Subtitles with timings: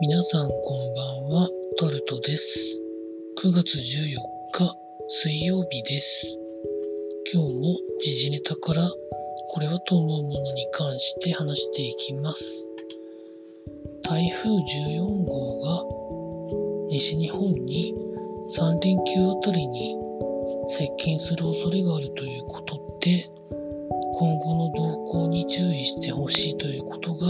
[0.00, 2.80] 皆さんこんばんは、タルトです。
[3.44, 4.16] 9月14
[4.50, 4.74] 日
[5.08, 6.38] 水曜日です。
[7.30, 8.80] 今日も時事ネタから
[9.50, 12.66] これはと思うものに関して話していきます。
[14.02, 15.84] 台風14号が
[16.88, 17.94] 西日本に
[18.56, 19.96] 3連休あたりに
[20.68, 23.28] 接近する恐れがあるということで、
[24.14, 27.26] 今後の動向に注意してほしいということが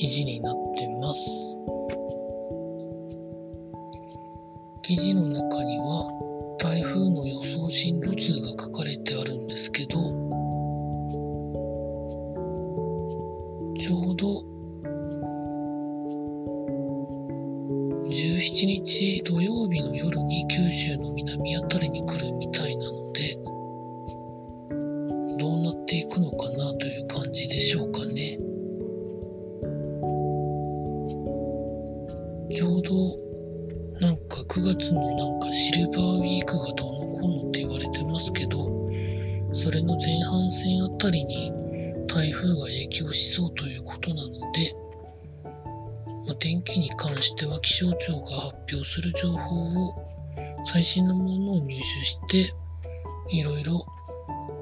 [0.00, 1.58] 記事になってます。
[4.80, 6.10] 記事の中には
[6.58, 10.00] 台風の予想進路図が書かれてあるんですけど、
[13.78, 14.42] ちょうど
[18.08, 23.36] 17日土曜日の夜に九州の南あたりに来るみたいなので、
[25.38, 28.38] どうなっていくのかなという感じでしょうかね。
[34.80, 38.64] 月のなんかシルバーウィークがどうのこうのって言われてますけど、
[39.52, 41.52] それの前半戦あたりに
[42.06, 44.74] 台風が影響しそうということなので、
[46.26, 50.04] まあ、天気に関しては気象庁が発表する情報を
[50.64, 52.54] 最新のものを入手して、
[53.28, 53.84] いろいろ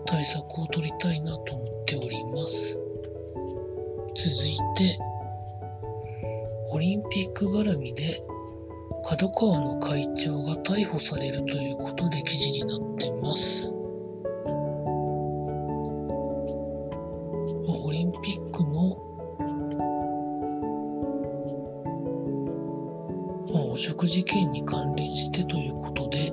[0.04, 2.80] 対策を取りたいなと思っております。
[4.16, 4.98] 続いて、
[6.70, 8.20] オリンピック絡みで
[9.02, 13.72] 角川の会長が逮捕されるということで記事になってます。
[17.66, 18.96] まあオリンピックの、
[23.52, 26.32] まあ、汚職事件に関連してということで、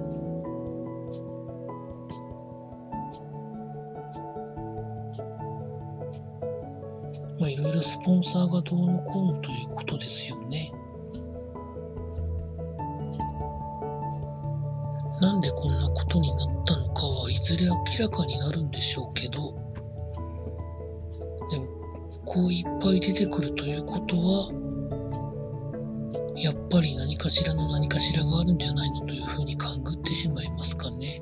[7.40, 10.72] まあ、いろいろスポンサーがどうのこうのということですよね。
[15.22, 19.54] なんでこんなことになったのかはいずれ明らかになるんでしょうけど、
[21.52, 21.68] でも、
[22.26, 24.52] こういっぱい出てくるということは、
[26.36, 31.22] やっぱり何かしらの何かしらがあるんじゃないのというふうに勘ぐってしまいますかね。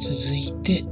[0.00, 0.84] 続いて、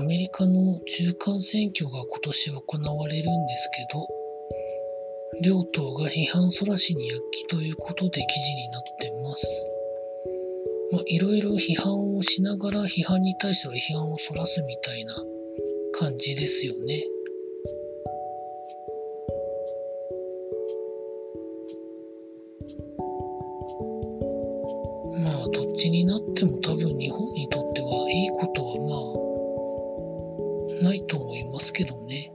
[0.00, 4.08] アメリカの中間選挙が今年行われるんですけど、
[5.44, 9.70] 両党が批判そらしに躍起ということで記事になってます。
[10.92, 15.14] まあ、いろいろ批判をしながら批判に対しては批判をそらすみたいな
[15.92, 17.04] 感じですよね。
[25.26, 29.29] まあ、どっちになっても多分日本にとってはいいことはまあ、
[30.82, 32.32] ないと思いますけどね。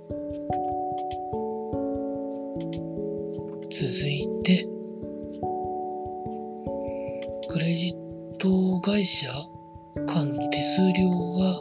[3.72, 4.67] 続いて、
[7.50, 9.29] クレジット会社
[10.07, 11.59] 間の手数料が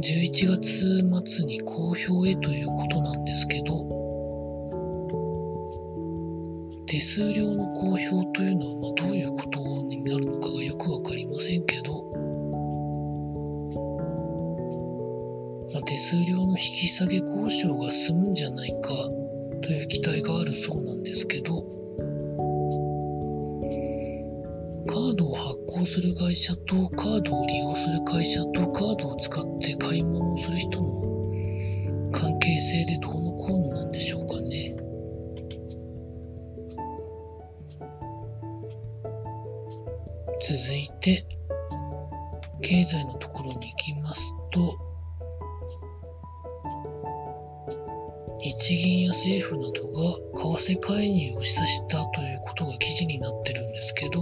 [0.00, 3.74] 11月末に公表へということなんですけど、
[6.86, 12.21] 手数料の公表というのはまどういうことになるのかがよくわかりませんけど、
[15.72, 18.88] まあ、手数料の引き下げ交渉が済むんじゃないか
[19.62, 21.62] という期待があるそうなんですけど、
[24.86, 31.00] カードを発行する会社とカードを利用する会社とカードを使って買い物をする人の
[32.12, 34.76] 関係性でどうのこうのなんでしょうかね。
[40.40, 41.24] 続いて、
[42.60, 43.14] 経済の
[48.42, 50.16] 日銀や政府などが
[50.56, 54.20] 為替介入を示唆したということが記事になってるんですけど、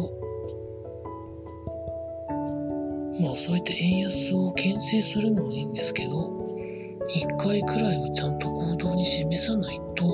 [3.18, 6.10] まあそうやって円安を牽制するのはいいんですけど、
[7.08, 10.04] 一回くらいはちゃんと行動に示さないと、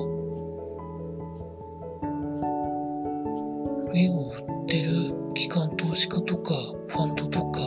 [3.93, 6.53] 円を売ってる機関投資家とか
[6.87, 7.59] ファンドとか、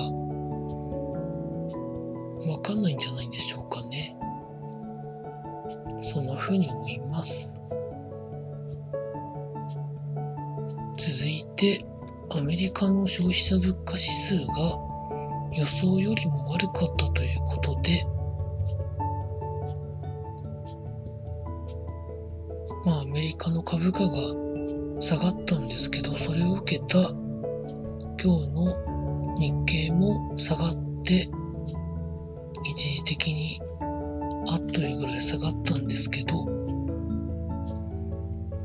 [2.51, 3.70] わかんないんじゃないんでしょうか。
[6.59, 6.59] ね。
[6.59, 7.55] そんな風に思います。
[10.97, 11.85] 続いて、
[12.39, 14.53] アメリカの消費者物価指数が
[15.53, 18.07] 予想よりも悪かったということで、
[22.85, 24.11] まあアメリカの株価が
[25.01, 26.99] 下がったんですけど、それを受けた
[28.23, 30.75] 今日の日経も下がっ
[31.05, 31.29] て
[32.71, 33.61] 一時的に
[34.49, 36.45] あっというぐらい下がったんですけど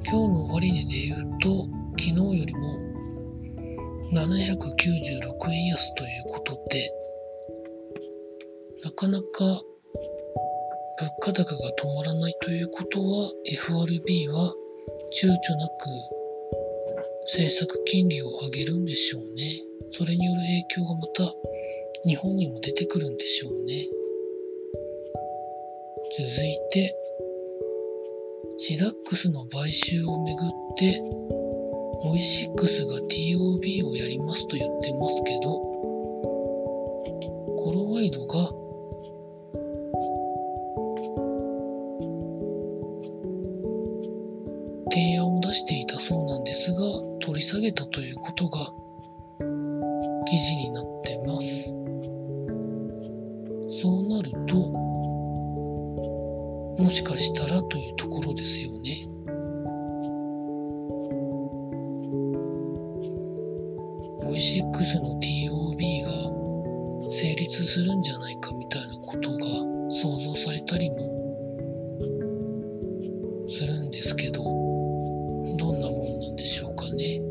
[0.07, 1.68] 今日の終値で言うと
[1.98, 2.86] 昨日よりも
[4.13, 6.92] 796円安ということで
[8.83, 9.25] なかなか
[10.98, 14.54] 物価高が止まらないということは FRB は
[15.12, 15.89] 躊躇なく
[17.25, 19.62] 政策金利を上げるんでしょうね。
[19.92, 21.24] それによる影響がまた
[22.07, 23.88] 日本にも出てくるんでしょうね。
[26.17, 26.95] 続いて、
[28.57, 31.03] シダックスの買収をめぐって、
[32.03, 35.59] オイシックスが TOB をやりますと言ってますけど、
[37.57, 38.50] コロワイドが
[44.89, 46.79] 提案を出していたそうなんですが、
[47.19, 48.71] 取り下げたということが
[50.27, 51.75] 記事になってます。
[53.67, 54.94] そうなると、
[56.77, 59.07] もしかしたらというところですよね。
[64.27, 69.38] オイシックスの TOB が成立するんじゃないかみたいなことが
[69.89, 70.98] 想像されたりも
[73.48, 74.51] するんですけどど
[75.72, 77.22] んなもんなんでしょうかね、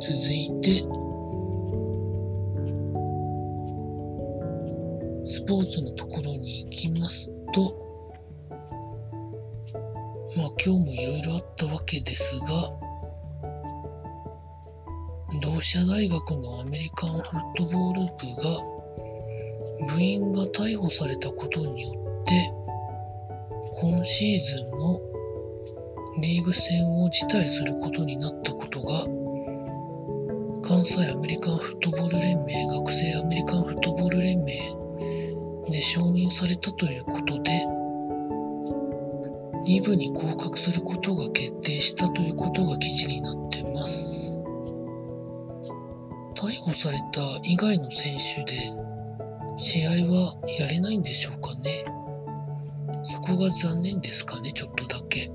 [0.00, 0.82] 続いて、
[5.38, 7.60] スポーツのところに行きますと、
[10.36, 12.46] まあ今日もいろいろあったわけですが、
[15.40, 17.22] 同志社大学のアメリカンフッ
[17.56, 21.90] トボール部が部員が逮捕されたことによ
[22.22, 22.52] って
[23.80, 25.00] 今シーズンの
[26.20, 29.04] リーグ戦を辞退することになったことが
[30.66, 34.77] 関西アメリカンフットボール連盟学生アメリカンフットボール連盟
[35.70, 37.66] で承認されたということで
[39.66, 44.40] 2部に降格することが決定したということが記事になってます。
[46.34, 48.72] 逮捕された以外の選手で
[49.58, 51.84] 試合はやれないんでしょうかね。
[53.02, 55.30] そこが残念ですかねちょっとだけ。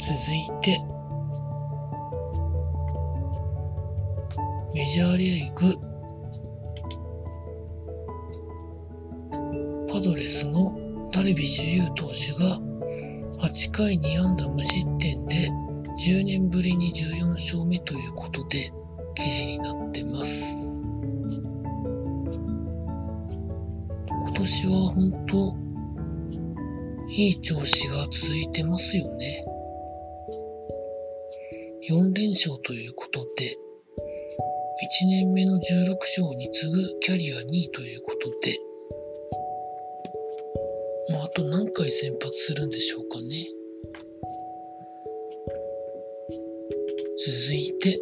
[0.00, 0.80] 続いて
[4.74, 5.93] メジャーリーグ
[10.04, 12.60] ドレスのダルビッシュ有投手が
[13.40, 15.48] 8回2安打無失点で
[16.06, 18.70] 10年ぶりに14勝目ということで
[19.14, 20.70] 記事になってます。
[24.10, 25.56] 今年は本当
[27.10, 29.46] いい調子が続いてますよね。
[31.88, 33.56] 4連勝ということで
[34.84, 38.58] 1年目の16勝に次ぐキャリア2位ということで、
[41.34, 43.48] と何回先発するんでしょうかね。
[47.16, 48.00] 続いて、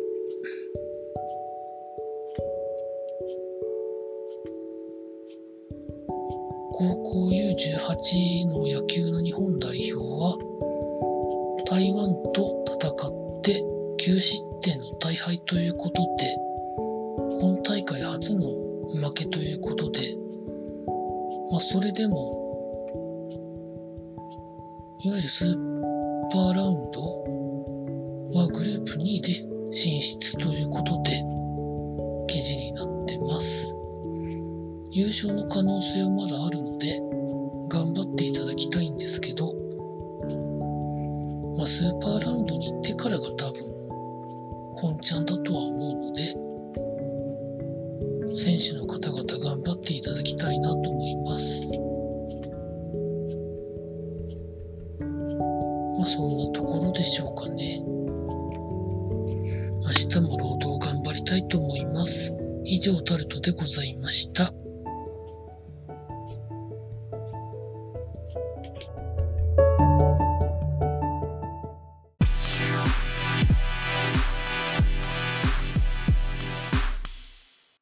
[6.73, 10.37] 高校 U18 の野球の日本代表は
[11.66, 13.62] 台湾と戦って
[13.99, 16.37] 9失点の大敗ということで
[17.40, 18.42] 今大会初の
[18.95, 20.00] 負けということで、
[21.50, 22.41] まあ、それでも、
[25.04, 25.56] いわゆるスー
[26.30, 27.00] パーラウンド
[28.38, 29.32] はグループ2位で
[29.73, 31.25] 進出ということで、
[32.28, 33.75] 記事になってます。
[34.92, 37.00] 優勝の可能性はまだあるので、
[37.68, 39.52] 頑張っていただきたいんですけど、
[41.56, 43.73] まあ、スーパーラウンドに行ってからが多分、
[44.76, 46.37] 本ちゃんだとは思うので、
[48.37, 51.91] 選手の方々頑張っていただきたいなと思います。
[56.02, 57.78] まあそんなところでしょうかね。
[59.85, 62.37] 明日も労働頑張りたいと思います。
[62.64, 64.52] 以上タルトでございました。